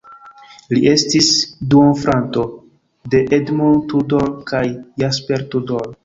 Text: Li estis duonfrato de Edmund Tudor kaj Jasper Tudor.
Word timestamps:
Li 0.75 0.79
estis 0.91 1.27
duonfrato 1.73 2.45
de 3.15 3.21
Edmund 3.37 3.83
Tudor 3.91 4.25
kaj 4.53 4.63
Jasper 5.05 5.45
Tudor. 5.53 5.85